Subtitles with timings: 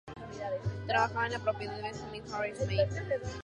[0.87, 2.87] Trabajaba en la propiedad de Benjamin Harris May.